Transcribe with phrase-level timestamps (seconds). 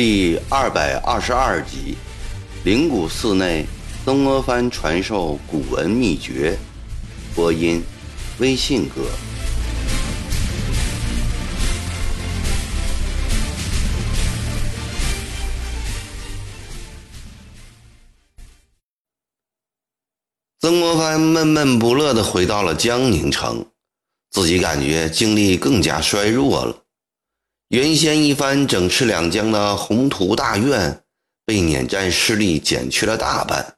[0.00, 1.96] 第二百二十二集，
[2.62, 3.66] 灵谷寺内，
[4.04, 6.56] 曾国藩传授古文秘诀。
[7.34, 7.82] 播音：
[8.38, 9.02] 微信哥。
[20.60, 23.66] 曾国藩闷闷不乐地回到了江宁城，
[24.30, 26.84] 自己感觉精力更加衰弱了。
[27.68, 31.02] 原先一番整饬两江的宏图大愿，
[31.44, 33.76] 被碾战势力减去了大半。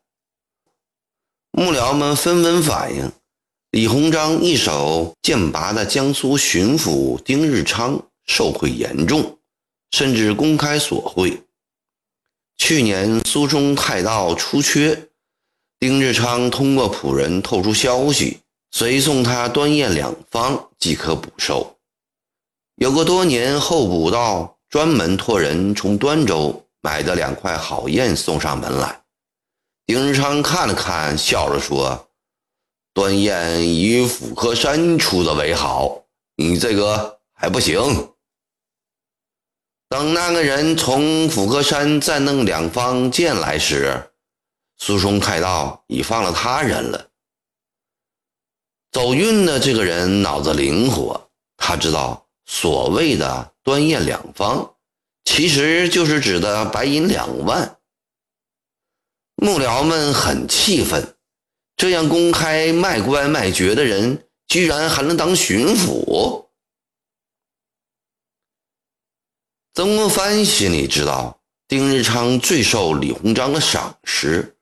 [1.51, 3.11] 幕僚们纷纷反映，
[3.73, 9.39] 李鸿章一手剑拔的江苏巡抚丁日昌受贿严重，
[9.91, 11.43] 甚至公开索贿。
[12.59, 15.09] 去年苏中太道出缺。
[15.80, 18.38] 丁日昌通过仆人透出消息，
[18.71, 21.77] 随送他端砚两方即可补收。
[22.80, 29.02] 有个多年候补道专门托人从端州买的两块好砚送上门来。
[29.84, 32.08] 丁日昌看了看，笑着说
[32.95, 36.04] ：“端砚以斧柯山出的为好，
[36.36, 37.78] 你这个还不行。”
[39.90, 44.10] 等那个人从斧柯山再弄两方剑来时，
[44.78, 47.08] 苏松太道已放了他人了。
[48.90, 54.74] 走运的这个人脑子灵活，他知道所谓的端砚两方，
[55.24, 57.79] 其实就是指的白银两万。
[59.37, 61.16] 幕僚们很气愤，
[61.76, 66.48] 这样公开卖官卖爵的人，居然还能当巡抚。
[69.72, 74.56] 曾国藩心里知道，丁日昌最受李鸿章的赏识。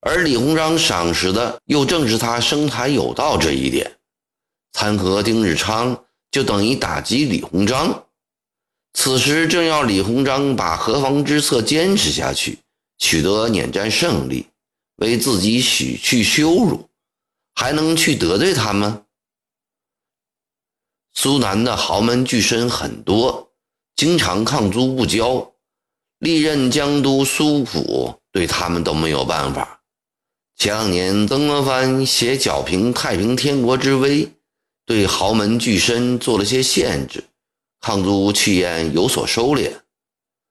[0.00, 3.98] 而李鸿章赏识的又正是他生财有道这一点，
[4.72, 8.06] 参合丁日昌就等于打击李鸿章。
[8.94, 12.58] 此时正要李鸿章把何方之策坚持下去，
[12.98, 14.46] 取得碾战胜利，
[14.96, 16.88] 为自己洗去羞辱，
[17.54, 19.02] 还能去得罪他吗？
[21.14, 23.52] 苏南的豪门巨绅很多，
[23.94, 25.52] 经常抗租不交，
[26.18, 29.82] 历任江都苏府对他们都没有办法。
[30.56, 34.30] 前两年，曾国藩携剿平太平天国之威，
[34.92, 37.24] 对豪门巨绅做了些限制，
[37.80, 39.72] 抗租气焰有所收敛。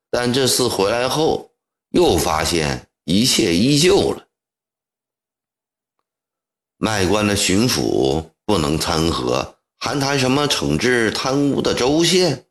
[0.10, 1.52] 但这次回来后，
[1.92, 4.26] 又发现一切依旧了。
[6.78, 12.48] 卖官的巡抚不能参合，还谈什么惩治贪污的州县？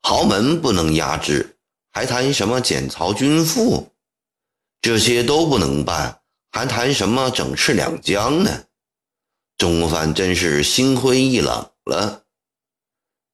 [0.00, 1.58] 豪门不能压制，
[1.90, 3.86] 还谈什么检曹军赋？
[4.80, 6.22] 这些都不能办。
[6.50, 8.64] 还谈什么整治两江呢？
[9.58, 12.24] 曾国藩真是心灰意冷了。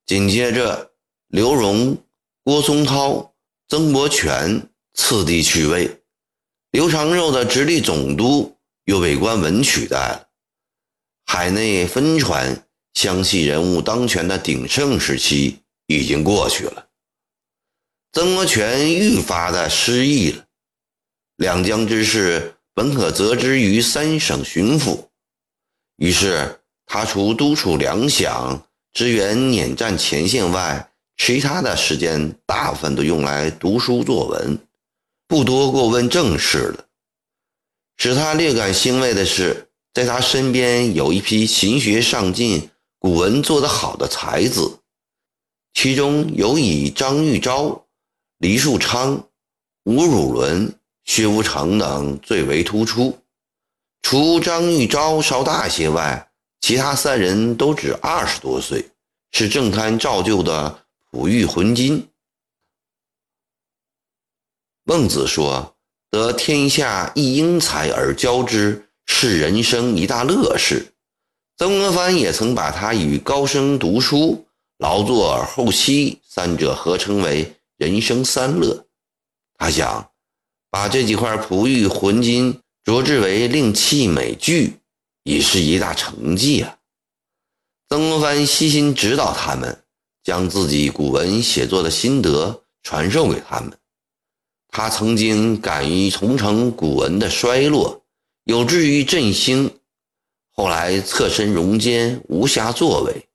[0.05, 0.91] 紧接着，
[1.27, 1.97] 刘荣、
[2.43, 3.33] 郭松涛、
[3.67, 6.01] 曾国荃次第去位，
[6.71, 10.27] 刘长肉的直隶总督又被关文取代了。
[11.25, 16.87] 海内分传湘系人物当权的鼎盛时期已经过去了。
[18.11, 20.45] 曾国荃愈发的失意了，
[21.37, 22.51] 两江之事。
[22.77, 25.07] 本可责之于三省巡抚，
[25.97, 28.61] 于是他除督促粮饷、
[28.93, 34.57] 支援碾战前线外，其他的时间大部分都用来读书作文，
[35.27, 36.85] 不多过问政事了。
[37.97, 42.69] 使他略感欣慰的是，在他身边有一批勤学上进、
[42.99, 44.79] 古文做得好的才子，
[45.73, 47.85] 其中有以张玉昭、
[48.37, 49.27] 黎树昌、
[49.85, 50.73] 吴汝伦。
[51.07, 53.15] 薛无成等最为突出，
[54.05, 56.29] 除张玉昭稍大些外，
[56.61, 58.91] 其他三人都只二十多岁，
[59.31, 62.07] 是正堪照旧的璞玉浑金。
[64.83, 65.75] 孟子说
[66.11, 70.93] ：“得天下一英才而教之，是人生一大乐事。”
[71.57, 74.45] 曾国藩也曾把他与高升读书、
[74.77, 78.85] 劳作后期三者合称为人生三乐。
[79.57, 80.07] 他想。
[80.69, 84.77] 把这几块璞玉浑金卓志为令器美具，
[85.23, 86.77] 已是一大成绩啊！
[87.89, 89.83] 曾国藩悉心指导他们，
[90.23, 93.75] 将自己古文写作的心得传授给他们。
[94.67, 98.03] 他曾经敢于重承古文的衰落，
[98.43, 99.79] 有志于振兴，
[100.53, 103.27] 后来侧身戎间，无暇作为，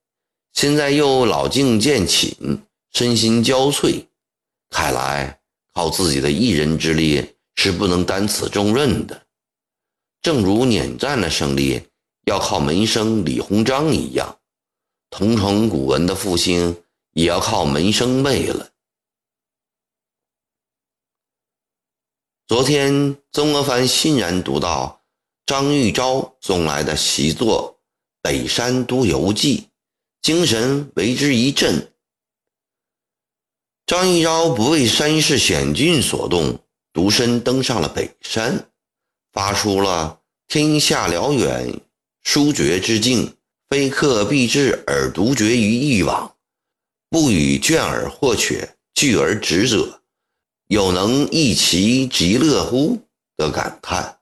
[0.52, 2.62] 现在又老境渐寝，
[2.92, 4.06] 身心交瘁，
[4.70, 5.40] 看来。
[5.72, 9.22] 靠自己的一人之力是不能担此重任的，
[10.22, 11.82] 正如碾战的胜利
[12.26, 14.38] 要靠门生李鸿章一样，
[15.08, 16.82] 同城古文的复兴
[17.12, 18.70] 也要靠门生辈了。
[22.46, 25.02] 昨天，曾国藩欣然读到
[25.46, 27.80] 张玉昭送来的习作
[28.20, 29.58] 《北山都游记》，
[30.20, 31.92] 精神为之一振。
[33.86, 36.58] 张玉昭不为山势险峻所动，
[36.92, 38.69] 独身登上了北山，
[39.32, 41.80] 发出了“天下辽远，
[42.22, 43.36] 殊绝之境，
[43.68, 46.34] 非客必至而独绝于一网，
[47.08, 49.96] 不与倦而或却，聚而止者。”
[50.68, 53.00] 有能一其极乐乎
[53.36, 54.18] 的感叹。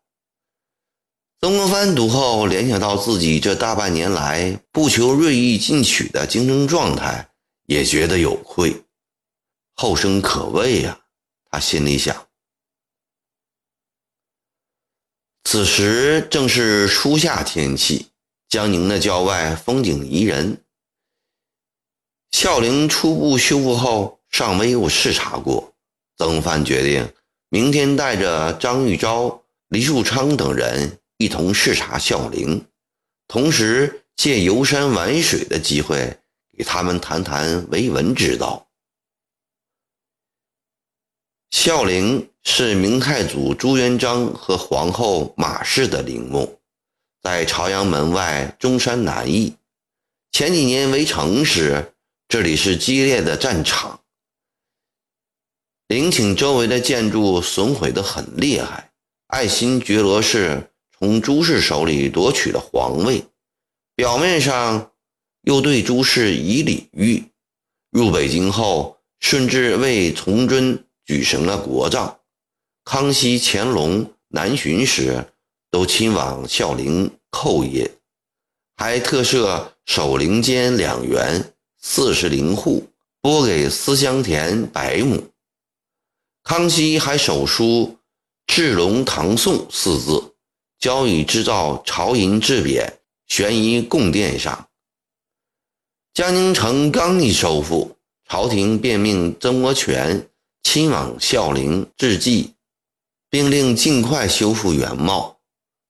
[1.40, 7.28] 曾国藩读后联想到自己这大半年来不求锐意进取的精神状态，
[7.66, 8.82] 也觉得有愧，
[9.75, 10.99] 后生可畏呀！
[11.50, 12.27] 他心里想。
[15.44, 18.08] 此时正是初夏天气，
[18.49, 20.62] 江宁的郊外风景宜人。
[22.31, 25.75] 孝陵初步修复后，尚没有视察过。
[26.19, 27.14] 曾藩决定
[27.49, 32.67] 明天带着张玉昭、黎树昌等人一同视察孝陵，
[33.26, 36.19] 同时借游山玩水的机会，
[36.56, 38.69] 给他们谈谈维文之道。
[41.50, 46.58] 孝陵是明太祖朱元璋和皇后马氏的陵墓，
[47.22, 49.54] 在朝阳门外中山南翼。
[50.32, 51.92] 前几年围城时，
[52.26, 54.00] 这里是激烈的战场。
[55.88, 58.90] 陵寝周围的建筑损毁得很厉害。
[59.28, 63.22] 爱新觉罗氏从朱氏手里夺取了皇位，
[63.94, 64.90] 表面上
[65.42, 67.22] 又对朱氏以礼遇。
[67.90, 72.18] 入北京后，顺治为崇祯举行了国葬。
[72.90, 75.23] 康熙、乾隆南巡时，
[75.70, 77.87] 都亲往孝陵叩谒，
[78.79, 82.88] 还特设守陵监两员，四十陵户，
[83.20, 85.23] 拨给思乡田百亩。
[86.43, 87.99] 康熙还手书
[88.49, 90.34] “治隆唐宋”四字，
[90.81, 92.91] 交予制造朝银制匾，
[93.26, 94.67] 悬于贡殿上。
[96.14, 97.94] 江宁城刚一收复，
[98.26, 100.31] 朝廷便命曾国荃
[100.62, 102.55] 亲往孝陵致祭，
[103.30, 105.38] 并令尽快修复原貌。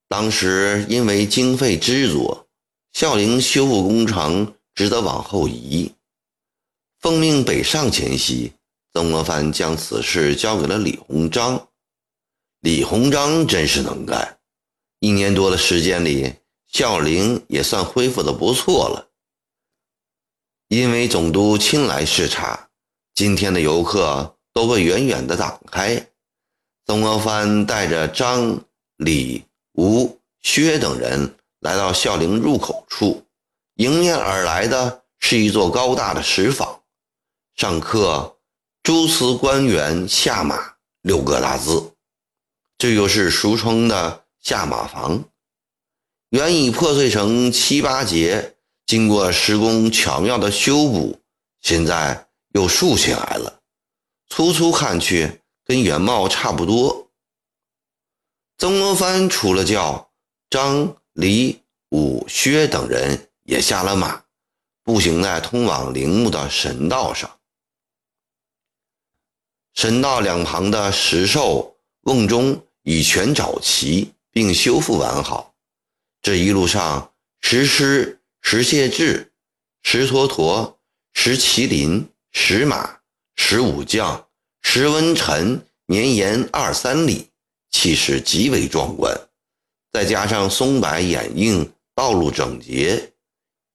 [0.08, 2.46] 当时因为经费支足，
[2.92, 5.92] 孝陵修复工程只得往后移。
[7.00, 8.52] 奉命北上前夕。
[8.94, 11.68] 曾国藩将此事交给了李鸿章。
[12.60, 14.38] 李鸿章真是能干，
[14.98, 16.34] 一年多的时间里，
[16.66, 19.10] 孝陵也算恢复的不错了。
[20.68, 22.70] 因为总督亲来视察，
[23.14, 26.07] 今天的游客都被远远的挡开。
[26.88, 28.64] 曾国藩带着张、
[28.96, 29.44] 李、
[29.74, 33.26] 吴、薛等人来到孝陵入口处，
[33.74, 36.80] 迎面而来的是一座高大的石坊，
[37.54, 38.34] 上刻。
[38.82, 41.92] 诸祠官员下马六个大字，
[42.78, 45.22] 这就是俗称的下马房。
[46.30, 48.54] 原已破碎成七八节，
[48.86, 51.20] 经过施工巧妙的修补，
[51.60, 53.60] 现在又竖起来了。
[54.30, 57.10] 粗粗看去，跟原貌差不多。
[58.56, 60.10] 曾国藩除了叫
[60.48, 64.24] 张、李、武、薛等人也下了马，
[64.82, 67.38] 步行在通往陵墓的神道上。
[69.74, 75.54] 神道两旁的石兽瓮中已全找齐，并修复完好。
[76.22, 79.32] 这一路上，石狮、石谢志、
[79.82, 80.80] 石坨坨、
[81.12, 83.00] 石麒麟、石马、
[83.36, 84.27] 石武将、
[84.70, 87.28] 石文臣绵延二三里，
[87.70, 89.18] 气势极为壮观。
[89.90, 93.14] 再加上松柏掩映，道路整洁，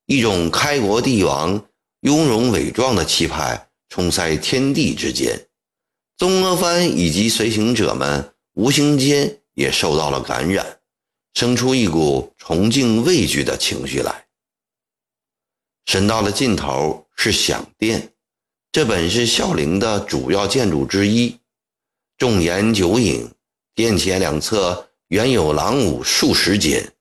[0.06, 1.66] 一种开国帝王
[2.02, 5.48] 雍容伟壮的气派充塞天地之间。
[6.20, 10.78] 曾国藩以及随行者们无形间也受到了感染，
[11.34, 14.28] 生出一股崇敬畏惧的情绪来。
[15.88, 18.13] 神道的尽头是享殿，
[18.74, 21.38] 这本是孝陵的主要建筑之一。
[22.18, 23.30] 重檐九影，
[23.76, 26.92] 殿前两侧原有廊庑数十间，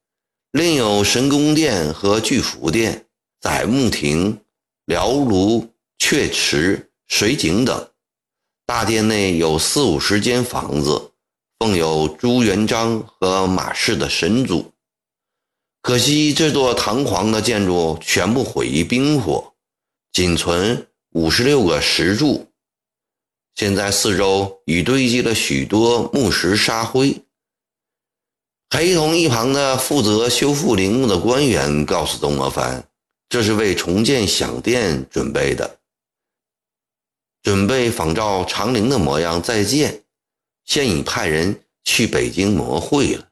[0.50, 3.06] 另有神宫殿和聚福殿、
[3.40, 4.38] 载木亭、
[4.84, 5.66] 辽庐、
[5.98, 7.88] 阙池、水井等。
[8.66, 11.12] 大殿内有四五十间房子，
[11.58, 14.70] 奉有朱元璋和马氏的神祖。
[15.80, 19.54] 可惜这座堂皇的建筑全部毁于兵火，
[20.12, 22.48] 仅存五十六个石柱。
[23.54, 27.22] 现在四周已堆积了许多木石沙灰。
[28.70, 32.82] 陪同一旁的负责修复陵墓的官员告诉曾国藩，
[33.28, 35.78] 这是为重建享殿准备的。
[37.42, 40.02] 准备仿照长陵的模样再建，
[40.64, 43.28] 现已派人去北京磨会了。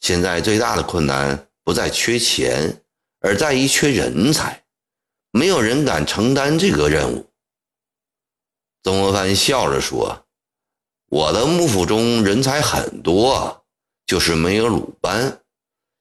[0.00, 2.82] 现在最大的困难不在缺钱，
[3.20, 4.62] 而在于缺人才，
[5.36, 7.28] 没有人敢承担这个任务。
[8.82, 10.24] 曾国藩笑着说
[11.10, 13.66] ：“我的幕府中人才很多，
[14.06, 15.42] 就是没有鲁班。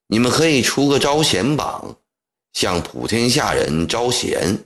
[0.07, 1.97] 你们可以出个招贤榜，
[2.53, 4.57] 向普天下人招贤，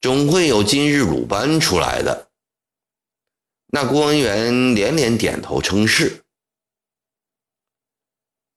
[0.00, 2.28] 总会有今日鲁班出来的。”
[3.70, 6.24] 那郭文元连连点头称是，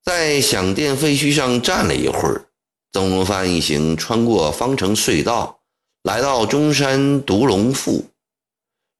[0.01, 2.49] 在响殿废墟上站了一会儿，
[2.93, 5.61] 曾国藩一行穿过方城隧道，
[6.03, 8.05] 来到中山独龙赋，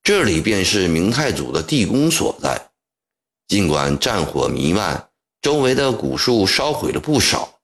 [0.02, 2.70] 这里便是明太祖的地宫所在。
[3.50, 5.10] 尽管战火弥漫，
[5.42, 7.60] 周围的古树烧毁了不少，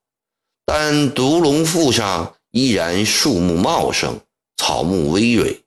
[0.66, 4.20] 但独龙赋上依然树木茂盛，
[4.58, 5.64] 草木葳蕤。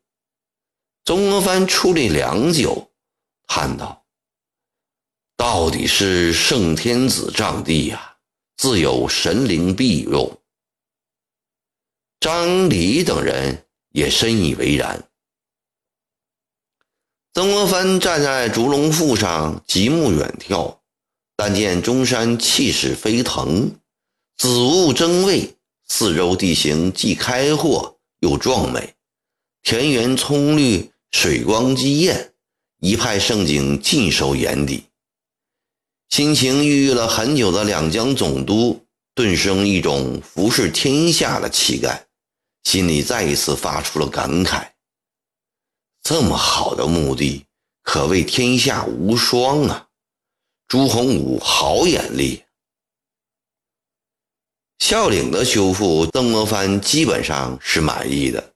[1.07, 2.91] 曾国藩矗立良久，
[3.47, 4.05] 叹道
[5.39, 8.17] ：“到底是圣天子仗地呀，
[8.59, 10.31] 自有神灵庇佑。”
[12.21, 15.03] 张礼等人也深以为然。
[17.33, 20.79] 曾国藩站在烛龙腹上，极目远眺，
[21.37, 23.75] 但见中山气势飞腾，
[24.37, 25.57] 紫雾争蔚，
[25.89, 28.95] 四周地形既开阔又壮美，
[29.63, 30.91] 田园葱绿。
[31.13, 32.35] 水光激艳，
[32.79, 34.85] 一派盛景尽收眼底。
[36.09, 42.07] 心情郁郁了很久的两江总督顿生一种服侍天下的气概，
[42.65, 44.71] 心里再一次发出了感慨：
[46.03, 47.47] 这么好的墓地，
[47.83, 49.89] 可谓天下无双啊！
[50.69, 52.45] 朱洪武好眼力。
[54.79, 58.53] 孝陵的修复，曾国藩基本上是满意的。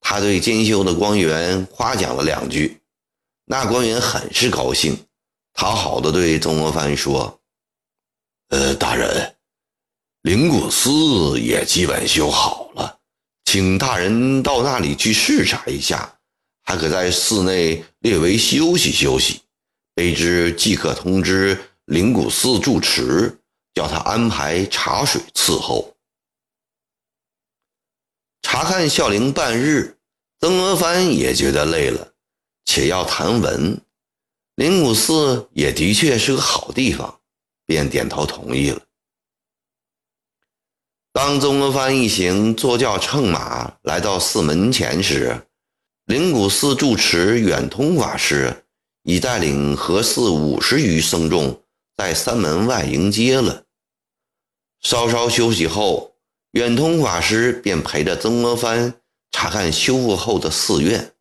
[0.00, 2.80] 他对监修的官员夸奖了两句，
[3.46, 5.06] 那官员很是高兴，
[5.54, 7.40] 讨好的对曾国藩说
[8.50, 9.34] ：“呃，大人，
[10.20, 12.63] 灵谷寺也基本修好，
[13.54, 16.18] 请大人到那里去视察一下，
[16.64, 19.42] 还可在寺内略微休息休息。
[19.94, 23.38] 卑职即可通知灵谷寺住持，
[23.72, 25.94] 叫他安排茶水伺候。”
[28.42, 29.98] 查看孝陵半日，
[30.40, 32.12] 曾国藩也觉得累了，
[32.64, 33.80] 且要谈文。
[34.56, 37.20] 灵谷寺也的确是个好地方，
[37.66, 38.82] 便点头同意了。
[41.14, 45.46] 当曾国藩一行坐轿乘马来到寺门前时，
[46.06, 48.64] 灵谷寺住持远通法师
[49.04, 51.62] 已带领和寺五十余僧众
[51.96, 53.62] 在山门外迎接了。
[54.80, 56.10] 稍稍休息后。
[56.54, 58.94] 远通法师便陪着曾国藩
[59.32, 61.12] 查看修复后的寺院，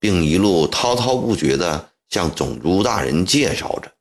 [0.00, 3.92] 并一路滔滔不绝地向总督大人介绍着。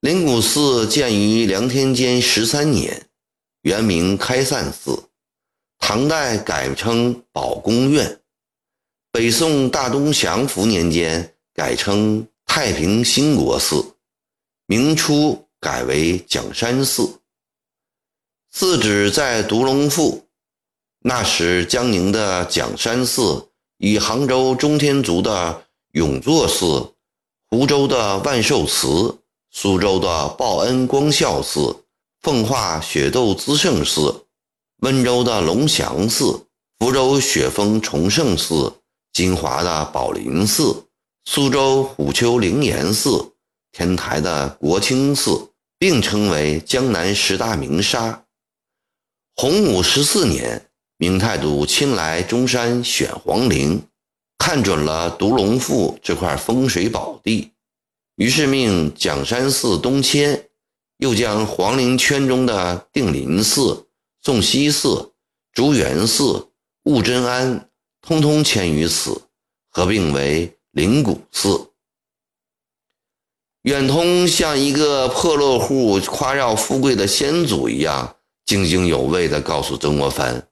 [0.00, 3.08] 灵谷寺建于梁天监十三年，
[3.62, 5.04] 原名开善寺，
[5.78, 8.20] 唐代改称宝公院，
[9.12, 13.94] 北宋大东祥符年间改称太平兴国寺，
[14.66, 17.20] 明初改为蒋山寺。
[18.50, 20.26] 寺址在独龙腹，
[20.98, 26.92] 那时江宁的蒋山寺与杭州中天竺的永作寺、
[27.48, 29.18] 湖州的万寿祠、
[29.50, 31.81] 苏州的报恩光孝寺、
[32.22, 34.26] 奉化雪窦资圣寺、
[34.82, 36.46] 温州的龙翔寺、
[36.78, 38.72] 福州雪峰崇圣寺、
[39.12, 40.84] 金华的宝林寺、
[41.24, 43.32] 苏州虎丘灵岩寺、
[43.72, 45.48] 天台的国清寺，
[45.80, 48.22] 并称为江南十大名刹。
[49.34, 53.82] 洪武十四年，明太祖亲来中山选皇陵，
[54.38, 57.50] 看准了独龙赋这块风水宝地，
[58.14, 60.48] 于是命蒋山寺东迁，
[61.02, 63.88] 又将皇陵圈中的定林寺、
[64.22, 65.10] 宋西寺、
[65.52, 66.46] 竹园寺、
[66.84, 67.68] 悟真庵
[68.00, 69.20] 通通迁于此，
[69.68, 71.70] 合并为灵谷寺。
[73.62, 78.14] 远通像一个破落户夸耀富贵的先祖一样。
[78.44, 80.46] 津津有味地告诉曾国藩，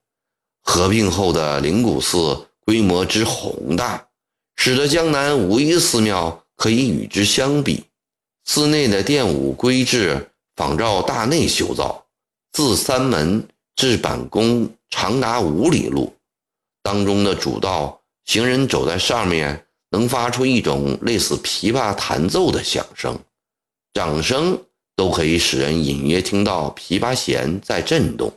[0.62, 4.08] 合并后的灵谷寺规模之宏大，
[4.56, 7.84] 使得江南无一寺庙可以与之相比。
[8.44, 10.29] 寺内的殿武规制
[10.60, 12.04] 仿照大内修造，
[12.52, 16.14] 自三门至板宫长达五里路，
[16.82, 23.18] 当中的主道，行人走在上面能发出一种类似琵琶弹奏的响声，
[23.94, 24.62] 掌声。
[24.96, 28.30] 都可以使人隐约听到琵琶弦在震动，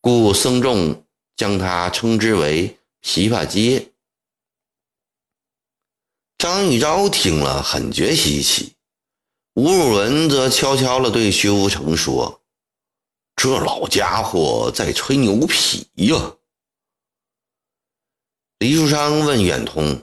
[0.00, 1.04] 故僧众
[1.36, 3.92] 将它称之为琵琶街。
[6.36, 8.72] 张玉昭听了，很觉稀奇。
[9.58, 12.42] 吴汝文则悄悄地对薛福成说
[13.34, 16.36] ：“这老家伙在吹牛皮呀。”
[18.60, 20.00] 李树昌问远通：“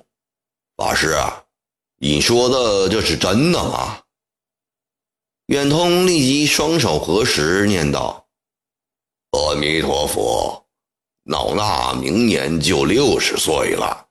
[0.76, 1.16] 法师，
[2.00, 4.02] 你说的这是真的吗？”
[5.48, 8.28] 远通立即双手合十，念道
[9.32, 10.66] ：“阿弥陀佛，
[11.24, 14.06] 老衲明年就六十岁了，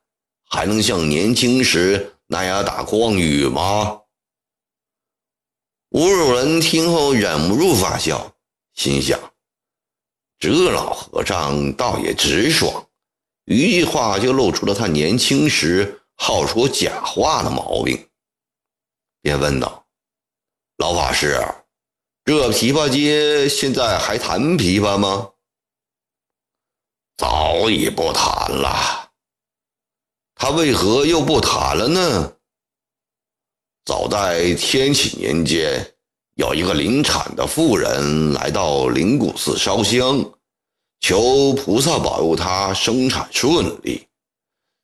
[0.48, 4.00] 还能像年轻时那样打诳语吗？”
[5.94, 8.34] 吴汝文听后忍不住发笑，
[8.74, 9.16] 心想：
[10.40, 12.84] 这老和尚倒也直爽，
[13.44, 18.08] 一句话就露出了他年轻时好说假话的毛病，
[19.22, 19.86] 便问道
[20.78, 21.40] ：“老法师，
[22.24, 25.30] 这琵琶街现在还弹琵琶吗
[27.16, 29.12] ？”“早已不弹了。
[30.34, 32.32] ”“他为何又不弹了呢？”
[33.84, 35.86] 早在天启年间，
[36.36, 40.24] 有一个临产的妇人来到灵谷寺烧香，
[41.00, 44.06] 求菩萨保佑她生产顺利。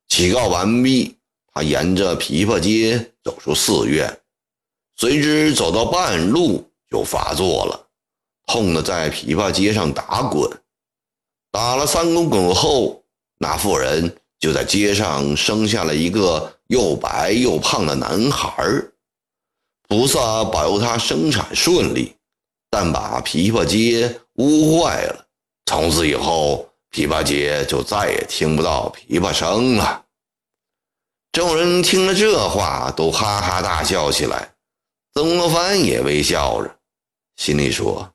[0.08, 1.16] 祈告完毕，
[1.54, 4.20] 她沿着琵琶街走出寺院，
[4.96, 7.86] 谁知走到半路就发作了，
[8.48, 10.46] 痛得在琵琶街上打滚。
[11.50, 13.02] 打了三个滚后，
[13.38, 18.89] 那妇人就在街上生下了一个又白又胖的男孩儿。
[19.90, 22.14] 菩萨保佑他生产顺利，
[22.70, 25.26] 但把琵琶街污坏了。
[25.66, 30.06] 从此以后，琵琶街就再也听不到琵琶声了。
[31.32, 34.54] 众人听了这话，都哈哈大笑起来。
[35.12, 36.78] 曾国藩也微笑着，
[37.34, 38.08] 心里说：“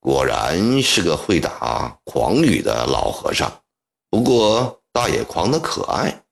[0.00, 3.60] 果然是个会打诳语的老和尚，
[4.08, 6.22] 不过倒也狂得可爱。”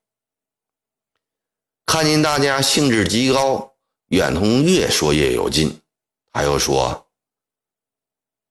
[1.85, 3.75] 看见大家兴致极高。
[4.09, 5.69] 远通越说越有劲，
[6.31, 7.05] 他又说：“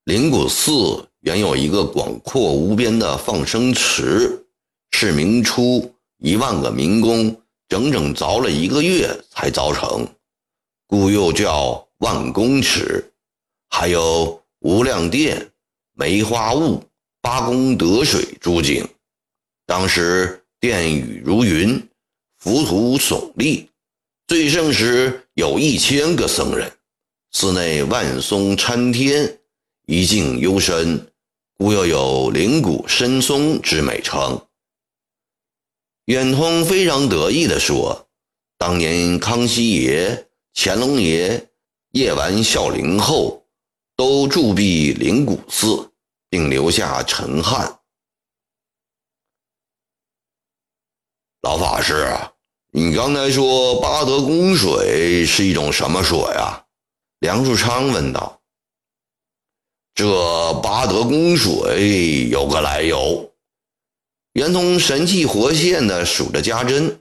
[0.05, 4.45] 灵谷寺原有一个广阔无边的放生池，
[4.91, 7.35] 是明初一万个民工
[7.69, 10.07] 整整凿了一个月才凿成，
[10.87, 13.13] 故又叫万公池。
[13.71, 15.51] 还有无量殿、
[15.95, 16.83] 梅花坞、
[17.21, 18.87] 八功德水诸景。
[19.65, 21.83] 当时殿宇如云，
[22.37, 23.71] 浮屠耸立。”
[24.29, 26.73] 最盛时有一千个僧人，
[27.31, 29.39] 寺内万松参天，
[29.85, 31.13] 一境幽深，
[31.59, 34.49] 故又有灵谷深松之美称。
[36.07, 38.09] 远通非常得意地说
[38.57, 41.51] ：“当年康熙爷、乾隆爷
[41.91, 43.47] 夜完孝陵后，
[43.95, 45.93] 都驻跸灵谷寺，
[46.31, 47.79] 并留下陈汉。”
[51.45, 52.07] 老法师。
[52.79, 56.63] 你刚才说八德宫水是一种什么水啊？
[57.21, 58.43] 梁树昌问道。
[59.95, 63.33] 这八德宫水有个来由。
[64.35, 67.01] 圆通神气活现地数着家珍。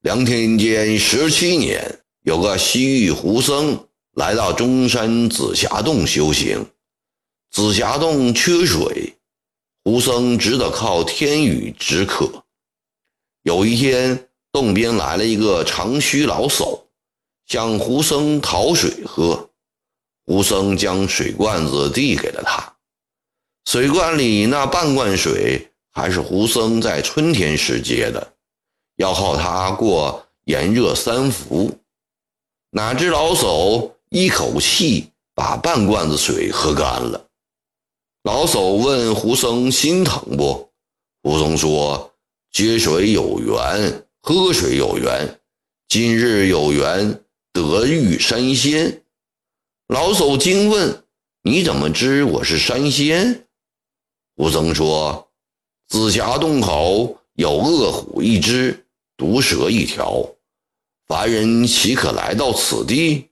[0.00, 6.66] 梁天监十七年，有个西域胡僧来到中山紫霞洞修行，
[7.50, 9.14] 紫霞洞缺水，
[9.84, 12.45] 胡僧只得靠天雨止渴。
[13.46, 16.82] 有一天，洞边来了一个长须老叟，
[17.46, 19.48] 向胡僧讨水喝。
[20.24, 22.74] 胡僧将水罐子递给了他，
[23.66, 28.32] 水罐里那半罐水还是胡僧在春天时接的，
[28.96, 31.72] 要靠它过炎热三伏。
[32.70, 37.24] 哪知老叟一口气把半罐子水喝干了。
[38.24, 40.68] 老叟问胡僧心疼不？
[41.22, 42.12] 胡僧说。
[42.56, 45.40] 接水有缘，喝水有缘。
[45.88, 49.02] 今日有缘得遇山仙。
[49.88, 51.04] 老叟惊问
[51.44, 53.46] ：“你怎么知我是山仙？”
[54.36, 55.28] 胡僧说
[55.88, 58.86] ：“紫霞洞口有恶虎一只，
[59.18, 60.26] 毒蛇一条，
[61.06, 63.28] 凡人岂可来到此地？”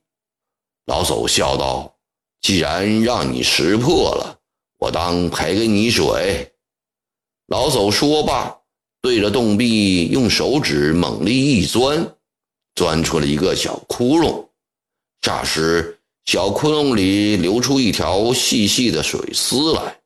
[0.85, 1.97] 老叟笑道
[2.41, 4.39] ：“既然让你识破了，
[4.77, 6.53] 我当赔给你水。”
[7.49, 8.55] 老叟说罢。
[9.05, 12.15] 对着洞壁用手指猛力一钻，
[12.73, 14.43] 钻出了一个小窟窿。
[15.21, 20.01] 霎时，小窟窿里流出一条细细的水丝来。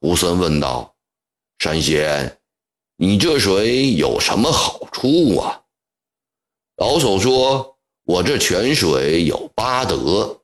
[0.00, 0.94] 胡僧问道
[1.60, 2.38] ：“山仙，
[2.96, 5.60] 你这水有什么好处啊？”
[6.80, 10.40] 老叟说：“我这泉水有八德：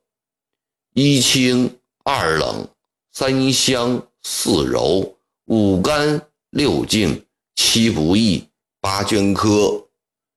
[0.92, 2.68] 一清，二冷，
[3.12, 5.16] 三香，四柔，
[5.46, 7.25] 五甘，六净。
[7.56, 8.48] 七不义，
[8.80, 9.82] 八捐科。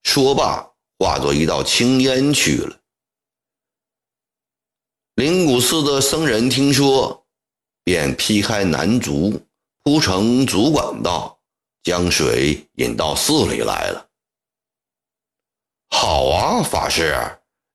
[0.03, 2.75] 说罢，化作一道青烟去了。
[5.15, 7.25] 灵谷寺的僧人听说，
[7.83, 9.41] 便劈开南竹，
[9.83, 11.37] 铺成竹管道，
[11.83, 14.07] 将水引到寺里来了。
[15.89, 17.13] 好啊，法师，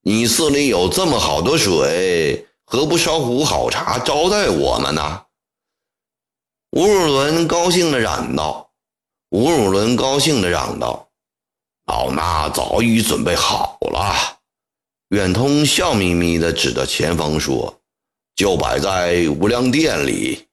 [0.01, 5.27] 你寺里有这么好的水，何不烧壶好茶招待我们呢？
[6.71, 8.64] 吴汝伦高兴地嚷道
[9.35, 11.09] ：“吴汝伦高兴地嚷道，
[11.87, 14.39] 老衲早已准备好了。”
[15.11, 17.81] 远通笑眯眯地指着前方说
[18.37, 20.47] ：“就摆在无量殿里。”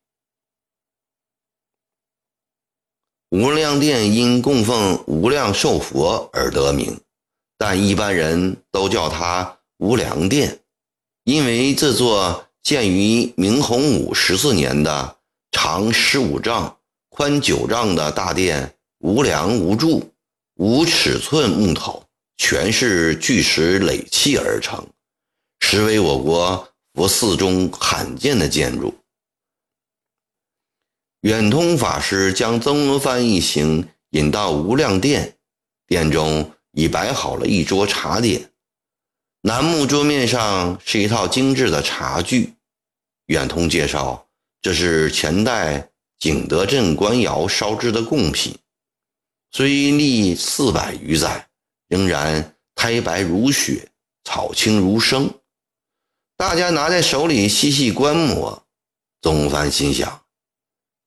[3.30, 7.00] 无量殿因供奉无量寿佛而得名，
[7.60, 10.60] 但一般人都叫它无量殿，
[11.26, 15.18] 因为这座建于明洪武十四年的。
[15.52, 16.80] 长十五丈、
[17.22, 20.12] 宽九丈的大殿，无梁无柱、
[20.56, 22.04] 无尺寸木头，
[22.38, 24.84] 全是巨石垒砌而成，
[25.60, 28.92] 实为我国佛寺中罕见的建筑。
[31.20, 35.38] 远通法师将曾国藩一行引到无量殿，
[35.86, 38.50] 殿中已摆好了一桌茶点，
[39.42, 42.56] 楠木桌面上是一套精致的茶具。
[43.28, 44.28] 远通介绍。
[44.64, 45.90] 这是前代
[46.22, 48.56] 景德镇官窑烧制的贡品，
[49.52, 51.48] 虽历四百余载，
[51.88, 53.90] 仍然胎白如雪，
[54.24, 55.34] 草青如生。
[56.38, 58.64] 大家拿在手里细细观摩。
[59.20, 60.22] 宗藩心想：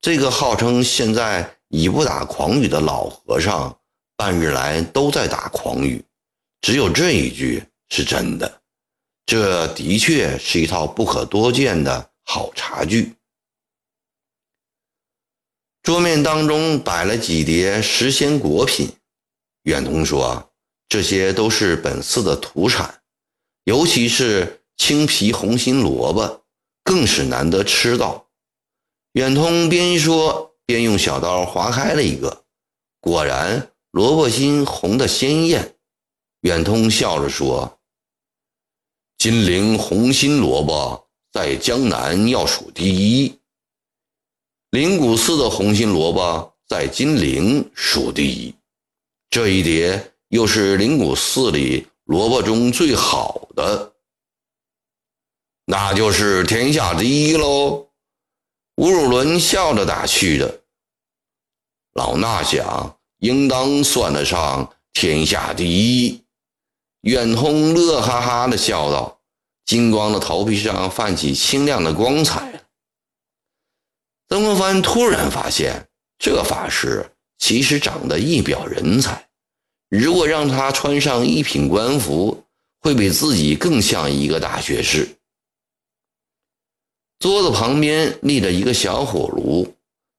[0.00, 3.78] 这个号称现在已不打诳语的老和尚，
[4.16, 6.04] 半日来都在打诳语，
[6.60, 8.62] 只有这一句是真的。
[9.26, 13.14] 这的确是一套不可多见的好茶具。
[15.84, 18.90] 桌面当中摆了几碟时鲜果品，
[19.64, 20.50] 远通说
[20.88, 23.02] 这些都是本寺的土产，
[23.64, 26.42] 尤其是青皮红心萝卜，
[26.82, 28.28] 更是难得吃到。
[29.12, 32.44] 远通边说边用小刀划开了一个，
[32.98, 35.76] 果然萝卜心红的鲜艳。
[36.40, 37.78] 远通笑着说
[39.18, 43.38] ：“金陵红心萝卜在江南要数第一。”
[44.74, 48.52] 灵谷寺的红心萝卜在金陵数第一，
[49.30, 53.92] 这一碟又是灵谷寺里萝卜中最好的，
[55.64, 57.86] 那就是天下第一喽。
[58.74, 60.62] 吴汝伦笑着打趣的
[61.94, 66.20] ：“老衲想，应当算得上天下第一。”
[67.06, 69.20] 远通乐哈哈的笑道，
[69.66, 72.63] 金光的头皮上泛起清亮的光彩。
[74.34, 75.86] 曾国藩突然发现，
[76.18, 79.28] 这法师其实长得一表人才。
[79.88, 82.42] 如果让他穿上一品官服，
[82.80, 85.08] 会比自己更像一个大学士。
[87.20, 89.72] 桌子旁边立着一个小火炉，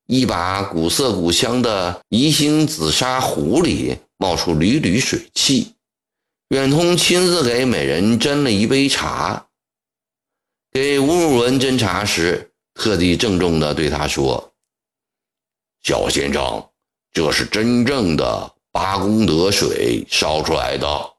[0.08, 5.74] 一把古色古香的宜兴紫砂壶里冒出缕缕水汽。
[6.52, 9.48] 远通亲自给每人斟了一杯茶，
[10.72, 12.45] 给吴汝文斟茶时。
[12.76, 14.54] 特地郑重地对他说
[15.82, 16.70] ：“小先生，
[17.12, 21.14] 这是真正的八功德水烧出来的。”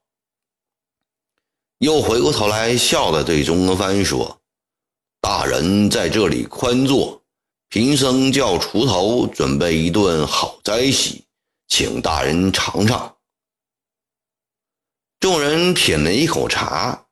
[1.81, 4.41] 又回过头来笑着对钟国藩说
[5.21, 7.23] ：“大人在这里宽坐，
[7.69, 11.25] 贫僧叫锄头准备一顿好斋席，
[11.69, 13.17] 请大人尝尝。”
[15.19, 17.07] 众人品了一口茶，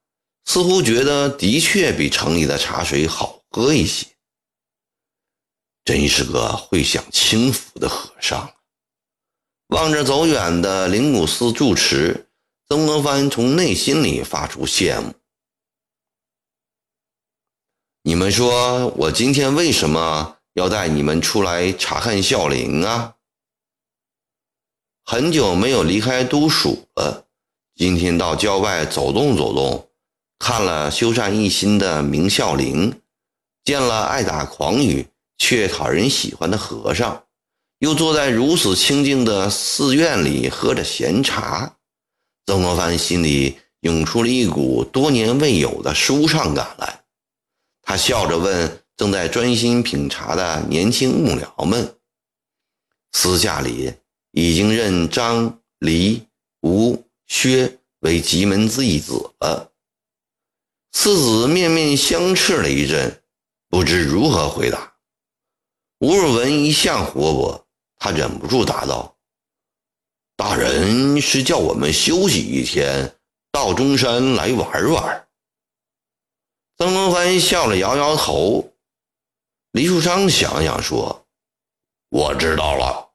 [0.45, 4.07] 似乎觉得的确比城里的茶水好喝一些。
[5.85, 8.51] 真是个会享清福的和尚。
[9.69, 12.29] 望着走远的灵谷寺住持，
[12.69, 15.13] 曾国藩从内心里发出羡慕。
[18.03, 23.17] 你们说，我今天为什么要带你们出来查看孝陵啊？
[25.03, 27.27] 很久没有离开都署了，
[27.75, 29.91] 今天到郊外走动走动，
[30.39, 33.03] 看了修缮一新的明孝陵，
[33.65, 35.07] 见了爱打诳语。
[35.45, 37.23] 却讨人喜欢的和尚，
[37.81, 41.77] 又坐在如此清静的寺院里喝着闲茶，
[42.47, 47.05] 曾国藩心里涌出了一股多年未有的舒畅感来。
[47.83, 51.95] 他笑着问正在专心品茶的年轻幕僚们
[53.13, 53.93] ：“私下里
[54.31, 56.23] 已经认张、黎、
[56.63, 59.73] 吴、薛为吉门之义子了。”
[60.97, 63.23] 四子面面相斥了一阵，
[63.69, 64.94] 不知如何回答。
[66.05, 69.17] 吴若文一向活泼，他忍不住答道
[70.37, 73.17] ：“大人是叫我们休息一天，
[73.51, 75.27] 到中山来玩玩。
[76.77, 78.71] 曾国藩笑了，摇摇头。
[79.73, 81.25] 李树昌想想说
[82.13, 83.09] ：“我知道了，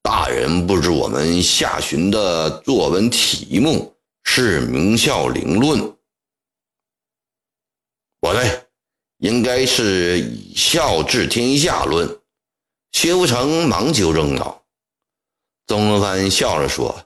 [0.00, 5.80] 大人布置我们下旬的作文题目是《明孝陵论》。
[8.20, 8.68] 不对，
[9.16, 12.08] 应该是以孝治天下论。”
[12.96, 14.62] 薛福成忙纠正道。
[15.66, 17.04] 曾国藩笑着说：“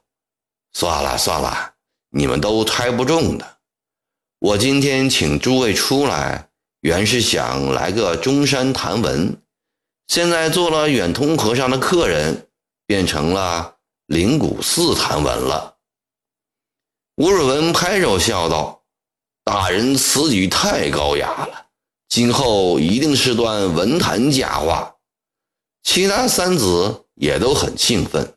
[0.72, 1.74] 算了算了，
[2.10, 3.58] 你们都猜不中的。
[4.38, 6.48] 我今天请诸位出来，
[6.82, 9.36] 原是想来个中山谈文，
[10.06, 12.46] 现在做了远通和尚的客人，
[12.86, 15.74] 变成了灵谷寺谈文了。”
[17.18, 18.84] 吴若文拍手笑道
[19.42, 21.66] ：“大人此举太高雅了，
[22.08, 24.94] 今后一定是段文坛佳话。”
[25.82, 28.34] 其他三子也都很兴奋。